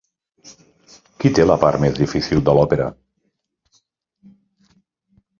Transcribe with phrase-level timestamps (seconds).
[1.23, 2.87] Qui té la part més difícil de l'òpera?